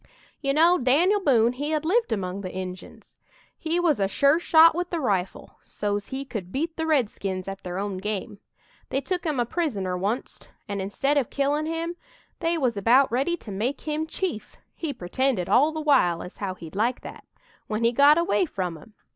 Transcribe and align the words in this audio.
"You 0.41 0.51
know, 0.51 0.79
Dan'l 0.79 1.19
Boone 1.19 1.53
he 1.53 1.69
had 1.69 1.85
lived 1.85 2.11
among 2.11 2.41
the 2.41 2.51
Injuns. 2.51 3.19
He 3.55 3.79
was 3.79 3.99
a 3.99 4.07
sure 4.07 4.39
shot 4.39 4.73
with 4.73 4.89
the 4.89 4.99
rifle 4.99 5.59
so's 5.63 6.07
he 6.07 6.25
could 6.25 6.51
beat 6.51 6.75
the 6.75 6.87
redskins 6.87 7.47
at 7.47 7.61
their 7.63 7.77
own 7.77 7.97
game. 7.99 8.39
They 8.89 8.99
took 8.99 9.23
him 9.27 9.39
a 9.39 9.45
prisoner 9.45 9.95
oncet, 10.03 10.47
and 10.67 10.81
instead 10.81 11.19
of 11.19 11.29
killin' 11.29 11.67
him, 11.67 11.97
they 12.39 12.57
was 12.57 12.77
about 12.77 13.11
ready 13.11 13.37
to 13.37 13.51
make 13.51 13.81
him 13.81 14.07
chief 14.07 14.57
he 14.73 14.91
pretended 14.91 15.47
all 15.47 15.71
the 15.71 15.79
while 15.81 16.23
as 16.23 16.37
how 16.37 16.55
he'd 16.55 16.75
like 16.75 17.01
that 17.01 17.23
when 17.67 17.83
he 17.83 17.91
got 17.91 18.17
away 18.17 18.47
from 18.47 18.79
'em. 18.79 18.95